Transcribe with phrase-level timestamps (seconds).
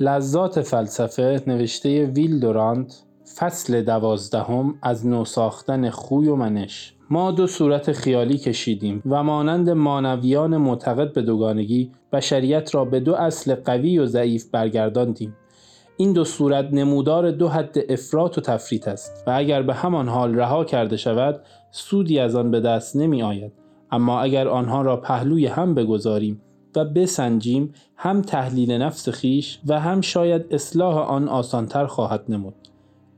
[0.00, 3.02] لذات فلسفه نوشته ویل دورانت
[3.36, 6.94] فصل دوازدهم از نو ساختن خوی و منش.
[7.10, 13.14] ما دو صورت خیالی کشیدیم و مانند مانویان معتقد به دوگانگی بشریت را به دو
[13.14, 15.36] اصل قوی و ضعیف برگرداندیم.
[15.96, 20.34] این دو صورت نمودار دو حد افراط و تفریط است و اگر به همان حال
[20.34, 21.40] رها کرده شود
[21.70, 23.52] سودی از آن به دست نمی آید.
[23.90, 26.40] اما اگر آنها را پهلوی هم بگذاریم
[26.76, 32.54] و بسنجیم هم تحلیل نفس خیش و هم شاید اصلاح آن آسانتر خواهد نمود.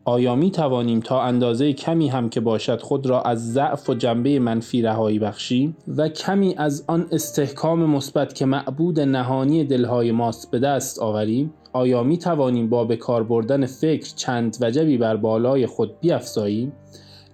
[0.08, 4.38] آیا می توانیم تا اندازه کمی هم که باشد خود را از ضعف و جنبه
[4.38, 10.58] منفی رهایی بخشیم و کمی از آن استحکام مثبت که معبود نهانی دلهای ماست به
[10.58, 16.00] دست آوریم؟ آیا می توانیم با به کار بردن فکر چند وجبی بر بالای خود
[16.00, 16.72] بیافزاییم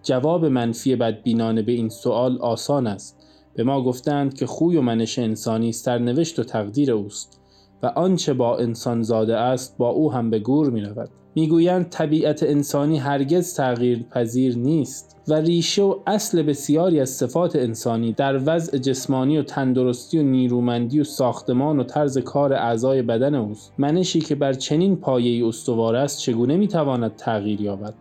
[0.02, 3.21] جواب منفی بدبینانه به این سوال آسان است.
[3.54, 7.40] به ما گفتند که خوی و منش انسانی سرنوشت و تقدیر اوست
[7.82, 11.10] و آنچه با انسان زاده است با او هم به گور می رود.
[11.34, 18.12] می‌گویند طبیعت انسانی هرگز تغییر پذیر نیست و ریشه و اصل بسیاری از صفات انسانی
[18.12, 23.72] در وضع جسمانی و تندرستی و نیرومندی و ساختمان و طرز کار اعضای بدن اوست
[23.78, 27.94] منشی که بر چنین پایه استوار است چگونه می‌تواند تغییر یابد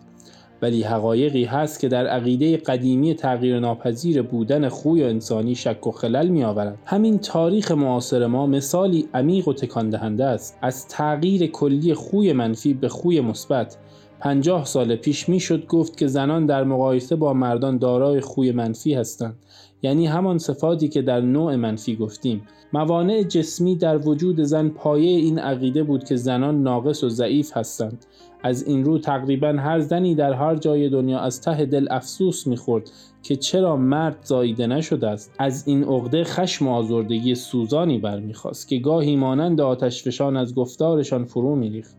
[0.61, 5.91] ولی حقایقی هست که در عقیده قدیمی تغییر ناپذیر بودن خوی و انسانی شک و
[5.91, 6.77] خلل می آورد.
[6.85, 10.57] همین تاریخ معاصر ما مثالی عمیق و تکان دهنده است.
[10.61, 13.77] از تغییر کلی خوی منفی به خوی مثبت.
[14.19, 19.35] پنجاه سال پیش می‌شد گفت که زنان در مقایسه با مردان دارای خوی منفی هستند.
[19.81, 22.41] یعنی همان صفاتی که در نوع منفی گفتیم.
[22.73, 28.05] موانع جسمی در وجود زن پایه این عقیده بود که زنان ناقص و ضعیف هستند.
[28.43, 32.91] از این رو تقریبا هر زنی در هر جای دنیا از ته دل افسوس می‌خورد
[33.23, 35.35] که چرا مرد زاییده نشده است.
[35.39, 41.55] از این عقده خشم و آزردگی سوزانی برمیخواست که گاهی مانند آتشفشان از گفتارشان فرو
[41.55, 41.95] میریخت.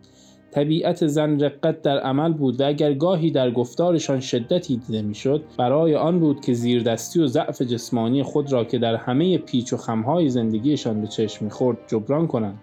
[0.53, 5.95] طبیعت زن رقت در عمل بود و اگر گاهی در گفتارشان شدتی دیده می‌شد برای
[5.95, 10.29] آن بود که زیردستی و ضعف جسمانی خود را که در همه پیچ و خمهای
[10.29, 12.59] زندگیشان به چشم می‌خورد جبران کنند.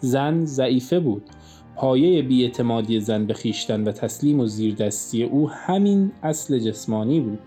[0.00, 1.22] زن ضعیفه بود.
[1.76, 7.38] پایه بیاعتمادی زن به خیشتن و تسلیم و زیردستی او همین اصل جسمانی بود.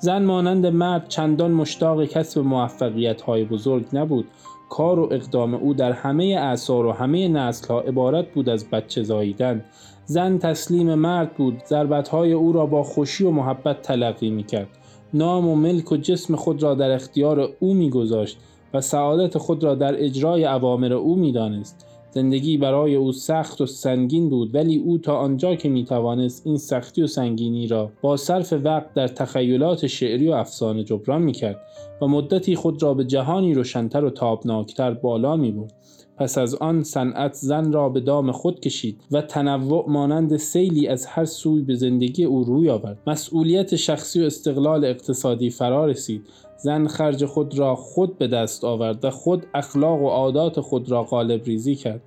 [0.00, 4.28] زن مانند مرد چندان مشتاق کسب موفقیت های بزرگ نبود.
[4.68, 9.02] کار و اقدام او در همه اعثار و همه نسل ها عبارت بود از بچه
[9.02, 9.64] زاییدن.
[10.04, 14.68] زن تسلیم مرد بود ضربت های او را با خوشی و محبت تلقی می کرد
[15.14, 18.38] نام و ملک و جسم خود را در اختیار او میگذاشت
[18.74, 21.87] و سعادت خود را در اجرای اوامر او می‌دانست.
[22.10, 26.56] زندگی برای او سخت و سنگین بود ولی او تا آنجا که می توانست این
[26.56, 31.60] سختی و سنگینی را با صرف وقت در تخیلات شعری و افسانه جبران می کرد
[32.02, 35.72] و مدتی خود را به جهانی روشنتر و تابناکتر بالا می بود.
[36.18, 41.06] پس از آن صنعت زن را به دام خود کشید و تنوع مانند سیلی از
[41.06, 42.98] هر سوی به زندگی او روی آورد.
[43.06, 46.22] مسئولیت شخصی و استقلال اقتصادی فرا رسید.
[46.56, 51.04] زن خرج خود را خود به دست آورد و خود اخلاق و عادات خود را
[51.04, 52.00] غالب ریزی کرد.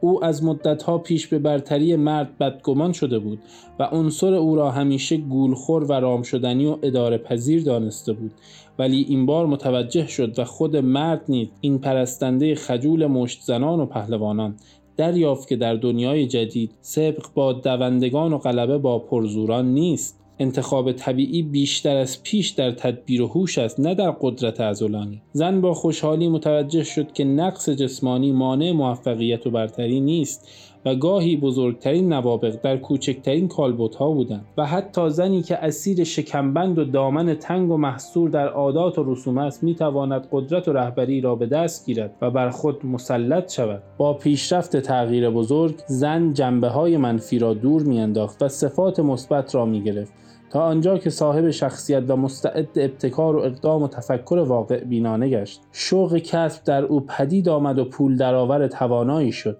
[0.00, 3.38] او از مدتها پیش به برتری مرد بدگمان شده بود
[3.78, 8.32] و عنصر او را همیشه گولخور و رام شدنی و اداره پذیر دانسته بود.
[8.78, 13.86] ولی این بار متوجه شد و خود مرد نیز این پرستنده خجول مشت زنان و
[13.86, 14.54] پهلوانان
[14.96, 20.20] دریافت که در دنیای جدید سبق با دوندگان و غلبه با پرزوران نیست.
[20.38, 25.22] انتخاب طبیعی بیشتر از پیش در تدبیر و هوش است نه در قدرت عضلانی.
[25.32, 30.48] زن با خوشحالی متوجه شد که نقص جسمانی مانع موفقیت و برتری نیست
[30.84, 33.50] و گاهی بزرگترین نوابق در کوچکترین
[33.98, 38.98] ها بودند و حتی زنی که اسیر شکمبند و دامن تنگ و محصور در عادات
[38.98, 43.52] و رسوم است می‌تواند قدرت و رهبری را به دست گیرد و بر خود مسلط
[43.52, 43.82] شود.
[43.98, 49.66] با پیشرفت تغییر بزرگ زن جنبه های منفی را دور میانداخت و صفات مثبت را
[49.66, 50.12] می‌گرفت.
[50.50, 55.60] تا آنجا که صاحب شخصیت و مستعد ابتکار و اقدام و تفکر واقع بینانه گشت.
[55.72, 59.58] شوق کسب در او پدید آمد و پول درآور توانایی شد.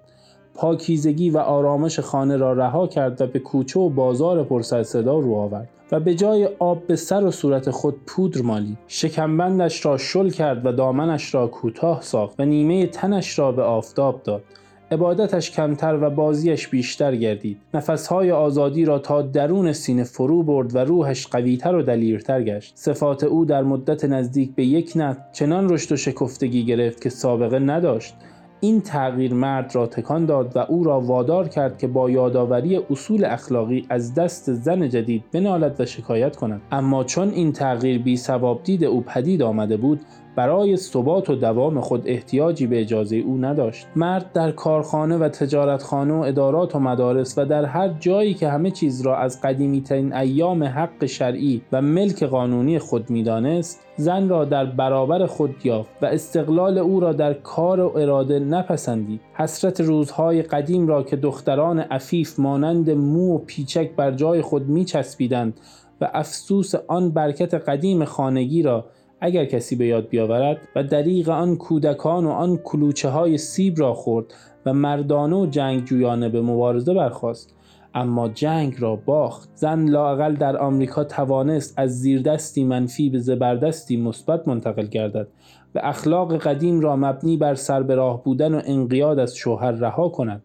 [0.55, 5.35] پاکیزگی و آرامش خانه را رها کرد و به کوچه و بازار پرسر صدا رو
[5.35, 8.79] آورد و به جای آب به سر و صورت خود پودر مالید.
[8.87, 14.23] شکمبندش را شل کرد و دامنش را کوتاه ساخت و نیمه تنش را به آفتاب
[14.23, 14.43] داد.
[14.91, 17.59] عبادتش کمتر و بازیش بیشتر گردید.
[17.75, 22.73] نفسهای آزادی را تا درون سینه فرو برد و روحش قویتر و دلیرتر گشت.
[22.77, 27.59] صفات او در مدت نزدیک به یک نت چنان رشد و شکفتگی گرفت که سابقه
[27.59, 28.15] نداشت.
[28.61, 33.25] این تغییر مرد را تکان داد و او را وادار کرد که با یادآوری اصول
[33.25, 36.61] اخلاقی از دست زن جدید بنالد و شکایت کند.
[36.73, 40.01] اما چون این تغییر بی سباب دید او پدید آمده بود
[40.39, 43.87] برای ثبات و دوام خود احتیاجی به اجازه او نداشت.
[43.97, 48.71] مرد در کارخانه و تجارتخانه و ادارات و مدارس و در هر جایی که همه
[48.71, 54.45] چیز را از قدیمی ترین ایام حق شرعی و ملک قانونی خود می‌دانست زن را
[54.45, 59.21] در برابر خود یافت و استقلال او را در کار و اراده نپسندید.
[59.35, 65.61] حسرت روزهای قدیم را که دختران عفیف مانند مو و پیچک بر جای خود میچسبیدند
[66.01, 68.85] و افسوس آن برکت قدیم خانگی را
[69.21, 73.95] اگر کسی به یاد بیاورد و دریغ آن کودکان و آن کلوچه های سیب را
[73.95, 74.27] خورد
[74.67, 77.55] و مردانه و جنگجویانه به مبارزه برخواست
[77.95, 79.49] اما جنگ را باخت.
[79.55, 85.29] زن لاقل در آمریکا توانست از زیردستی منفی به زبردستی مثبت منتقل گردد
[85.75, 90.09] و اخلاق قدیم را مبنی بر سر به راه بودن و انقیاد از شوهر رها
[90.09, 90.43] کند.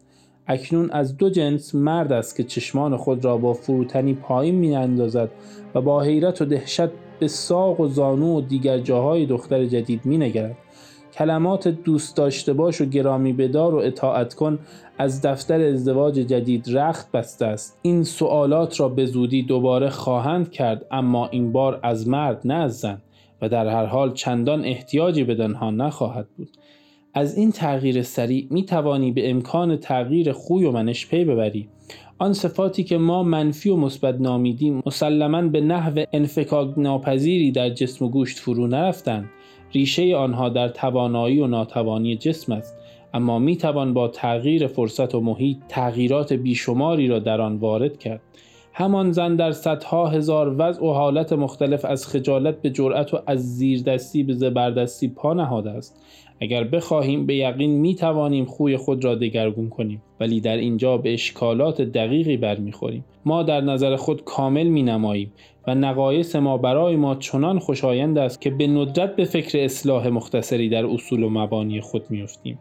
[0.47, 5.29] اکنون از دو جنس مرد است که چشمان خود را با فروتنی پایین می اندازد
[5.75, 6.89] و با حیرت و دهشت
[7.19, 10.57] به ساق و زانو و دیگر جاهای دختر جدید می نگرد.
[11.13, 14.60] کلمات دوست داشته باش و گرامی بدار و اطاعت کن
[14.98, 17.80] از دفتر ازدواج جدید رخت بسته است.
[17.81, 22.80] این سوالات را به زودی دوباره خواهند کرد اما این بار از مرد نه از
[22.80, 23.01] زن
[23.42, 26.50] و در هر حال چندان احتیاجی به دنها نخواهد بود.
[27.13, 31.69] از این تغییر سریع می توانی به امکان تغییر خوی و منش پی ببری.
[32.18, 38.06] آن صفاتی که ما منفی و مثبت نامیدیم مسلما به نحو انفکاک ناپذیری در جسم
[38.06, 39.30] و گوشت فرو نرفتند.
[39.71, 42.77] ریشه آنها در توانایی و ناتوانی جسم است.
[43.13, 48.21] اما می توان با تغییر فرصت و محیط تغییرات بیشماری را در آن وارد کرد.
[48.75, 53.55] همان زن در صدها هزار وضع و حالت مختلف از خجالت به جرأت و از
[53.55, 56.03] زیردستی به زبردستی پا نهاده است.
[56.41, 61.13] اگر بخواهیم به یقین می توانیم خوی خود را دگرگون کنیم ولی در اینجا به
[61.13, 63.05] اشکالات دقیقی برمیخوریم.
[63.25, 65.31] ما در نظر خود کامل می نماییم
[65.67, 70.69] و نقایص ما برای ما چنان خوشایند است که به ندرت به فکر اصلاح مختصری
[70.69, 72.59] در اصول و مبانی خود میافتیم.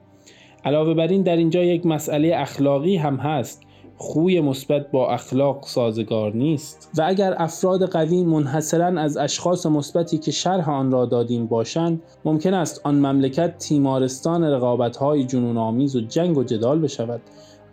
[0.65, 3.67] علاوه بر این در اینجا یک مسئله اخلاقی هم هست.
[4.03, 6.91] خوی مثبت با اخلاق سازگار نیست.
[6.99, 12.55] و اگر افراد قوی منحصرا از اشخاص مثبتی که شرح آن را دادیم باشند ممکن
[12.55, 17.21] است آن مملکت تیمارستان رقابت‌های جنون آمیز و جنگ و جدال بشود.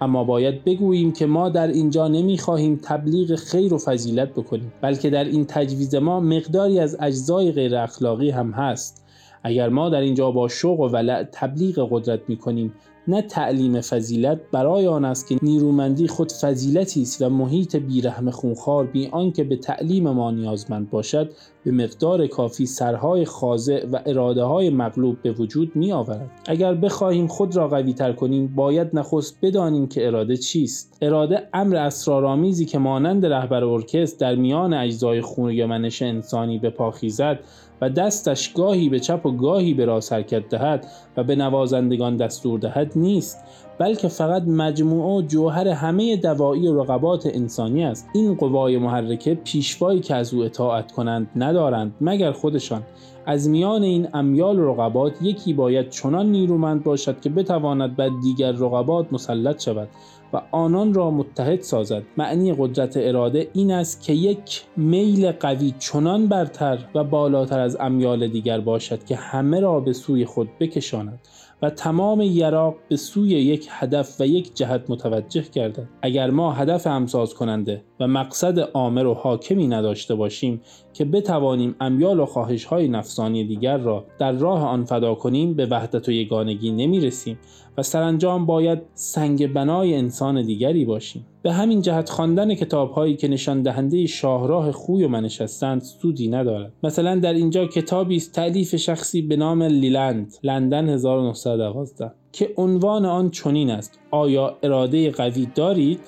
[0.02, 5.24] اما باید بگوییم که ما در اینجا نمی‌خواهیم تبلیغ خیر و فضیلت بکنیم بلکه در
[5.24, 9.06] این تجویز ما مقداری از اجزای غیر اخلاقی هم هست.
[9.44, 12.74] اگر ما در اینجا با شوق و ولع تبلیغ قدرت می کنیم
[13.08, 18.86] نه تعلیم فضیلت برای آن است که نیرومندی خود فضیلتی است و محیط بیرحم خونخوار
[18.86, 21.32] بی آنکه به تعلیم ما نیازمند باشد
[21.64, 26.32] به مقدار کافی سرهای خاضع و اراده های مغلوب به وجود می آورد.
[26.46, 31.76] اگر بخواهیم خود را قوی تر کنیم باید نخست بدانیم که اراده چیست اراده امر
[31.76, 37.40] اسرارآمیزی که مانند رهبر ارکست در میان اجزای خونی منش انسانی به پاخیزد
[37.82, 40.88] و دستش گاهی به چپ و گاهی به راست حرکت دهد
[41.18, 43.44] و به نوازندگان دستور دهد نیست
[43.80, 48.10] بلکه فقط مجموعه و جوهر همه دوایی و رقبات انسانی است.
[48.14, 52.84] این قوای محرکه پیشوایی که از او اطاعت کنند ندارند مگر خودشان.
[53.26, 58.52] از میان این امیال و رقبات یکی باید چنان نیرومند باشد که بتواند بر دیگر
[58.52, 59.90] رقبات مسلط شود
[60.34, 62.04] و آنان را متحد سازد.
[62.18, 68.28] معنی قدرت اراده این است که یک میل قوی چنان برتر و بالاتر از امیال
[68.28, 71.20] دیگر باشد که همه را به سوی خود بکشاند.
[71.62, 75.88] و تمام یراق به سوی یک هدف و یک جهت متوجه گردد.
[76.02, 80.62] اگر ما هدف همساز کننده و مقصد آمر و حاکمی نداشته باشیم
[80.94, 85.66] که بتوانیم امیال و خواهش های نفسانی دیگر را در راه آن فدا کنیم به
[85.66, 87.40] وحدت و یگانگی نمی رسیم
[87.78, 91.26] و سرانجام باید سنگ بنای انسان دیگری باشیم.
[91.42, 96.74] به همین جهت خواندن کتابهایی که نشان دهنده شاهراه خوی و منش هستند سودی ندارد.
[96.84, 103.30] مثلا در اینجا کتابی است تعلیف شخصی به نام لیلند لندن 1912 که عنوان آن
[103.30, 106.00] چنین است آیا اراده قوی دارید؟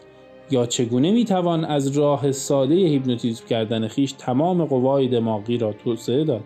[0.54, 6.44] یا چگونه می‌توان از راه ساده هیپنوتیزم کردن خیش تمام قوای دماغی را توسعه داد؟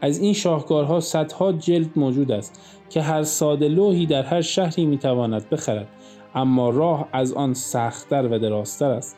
[0.00, 5.48] از این شاهکارها صدها جلد موجود است که هر ساده لوحی در هر شهری می‌تواند
[5.48, 5.88] بخرد
[6.34, 9.16] اما راه از آن سختتر و درازتر است.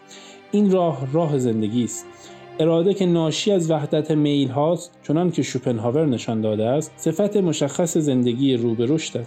[0.52, 2.06] این راه راه زندگی است.
[2.58, 7.96] اراده که ناشی از وحدت میل هاست چنان که شوپنهاور نشان داده است صفت مشخص
[7.96, 9.18] زندگی رو است.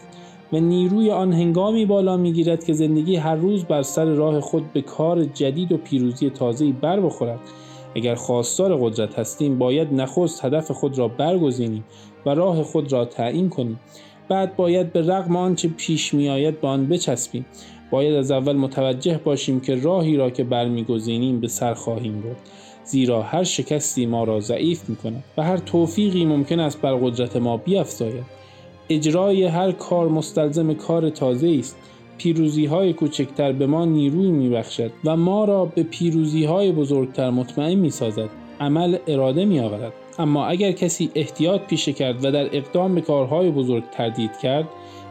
[0.54, 4.82] و نیروی آن هنگامی بالا می‌گیرد که زندگی هر روز بر سر راه خود به
[4.82, 7.40] کار جدید و پیروزی تازه‌ای بر بخورد.
[7.96, 11.84] اگر خواستار قدرت هستیم باید نخست هدف خود را برگزینیم
[12.26, 13.80] و راه خود را تعیین کنیم.
[14.30, 17.46] بعد باید به رغم آنچه پیش میآید به آن بچسبیم.
[17.92, 22.42] باید از اول متوجه باشیم که راهی را که برمیگزینیم به سر خواهیم برد.
[22.84, 27.36] زیرا هر شکستی ما را ضعیف می کند و هر توفیقی ممکن است بر قدرت
[27.36, 28.37] ما بیافزاید
[28.90, 31.78] اجرای هر کار مستلزم کار تازه است.
[32.18, 37.30] پیروزی های کوچکتر به ما نیروی می بخشد و ما را به پیروزی های بزرگتر
[37.30, 38.30] مطمئن می سازد
[38.60, 43.52] عمل اراده می آورد اما اگر کسی احتیاط پیشه کرد و در اقدام به کارهای
[43.52, 44.68] بزرگ تردید کرد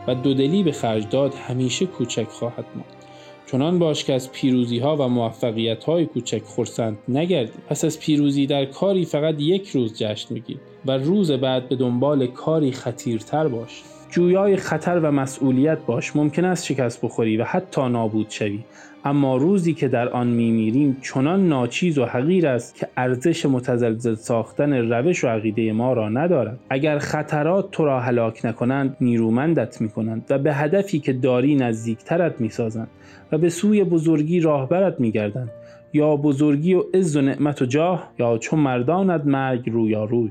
[0.08, 3.05] و دودلی به خرج داد همیشه کوچک خواهد ماند.
[3.46, 7.52] چنان باش که از پیروزی ها و موفقیت های کوچک خورسند نگردی.
[7.68, 12.26] پس از پیروزی در کاری فقط یک روز جشن بگیر و روز بعد به دنبال
[12.26, 13.82] کاری خطیرتر باش.
[14.10, 18.60] جویای خطر و مسئولیت باش ممکن است شکست بخوری و حتی نابود شوی.
[19.04, 24.72] اما روزی که در آن میمیریم چنان ناچیز و حقیر است که ارزش متزلزل ساختن
[24.72, 26.58] روش و عقیده ما را ندارد.
[26.70, 32.88] اگر خطرات تو را هلاک نکنند نیرومندت می‌کنند و به هدفی که داری نزدیکترت می‌سازند
[33.32, 35.50] و به سوی بزرگی راهبرت میگردند.
[35.92, 40.30] یا بزرگی و عز و نعمت و جاه یا چون مردانت مرگ روی.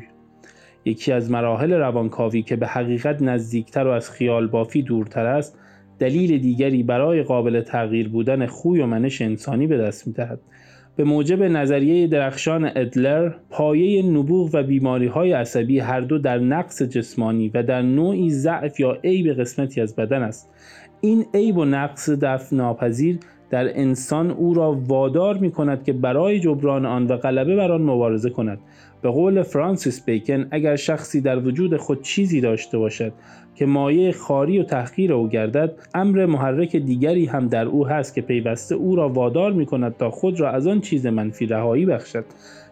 [0.86, 5.58] یکی از مراحل روانکاوی که به حقیقت نزدیکتر و از خیال بافی دورتر است
[6.00, 10.40] دلیل دیگری برای قابل تغییر بودن خوی و منش انسانی به دست می‌دهد.
[10.96, 16.82] به موجب نظریه درخشان ادلر پایه نبوغ و بیماری های عصبی هر دو در نقص
[16.82, 20.50] جسمانی و در نوعی ضعف یا عیب قسمتی از بدن است.
[21.02, 26.40] این عیب و نقص دفع ناپذیر در انسان او را وادار می کند که برای
[26.40, 28.60] جبران آن و غلبه بر آن مبارزه کند.
[29.06, 33.14] به قول فرانسیس بیکن اگر شخصی در وجود خود چیزی داشته باشد
[33.56, 38.22] که مایه خاری و تحقیر او گردد امر محرک دیگری هم در او هست که
[38.22, 42.26] پیوسته او را وادار می کند تا خود را از آن چیز منفی رهایی بخشد.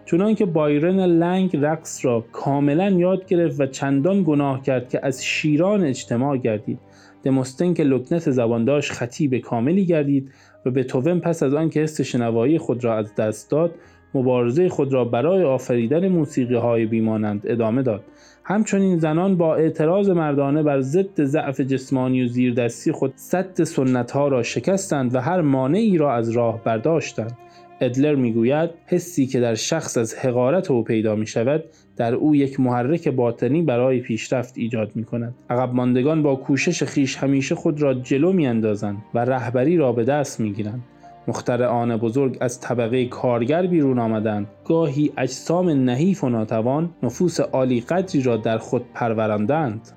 [0.05, 5.83] چنانکه بایرن لنگ رقص را کاملا یاد گرفت و چندان گناه کرد که از شیران
[5.83, 6.79] اجتماع گردید.
[7.23, 10.31] دموستن که لکنت زبان داشت خطیب کاملی گردید
[10.65, 13.75] و به توون پس از آنکه حس شنوایی خود را از دست داد
[14.13, 18.03] مبارزه خود را برای آفریدن موسیقی های بیمانند ادامه داد.
[18.43, 24.27] همچنین زنان با اعتراض مردانه بر ضد ضعف جسمانی و زیردستی خود صد سنت ها
[24.27, 27.37] را شکستند و هر مانعی را از راه برداشتند.
[27.81, 31.63] ادلر می‌گوید حسی که در شخص از حقارت او پیدا می شود
[31.97, 37.17] در او یک محرک باطنی برای پیشرفت ایجاد می کند عقب ماندگان با کوشش خیش
[37.17, 40.83] همیشه خود را جلو می اندازند و رهبری را به دست می گیرند
[41.27, 44.47] مخترعان بزرگ از طبقه کارگر بیرون آمدند.
[44.65, 49.89] گاهی اجسام نحیف و ناتوان نفوس عالی قدری را در خود پروراندند.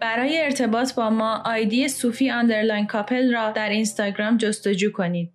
[0.00, 5.32] برای ارتباط با ما آیدی صوفی underline کاپل را در اینستاگرام جستجو کنید.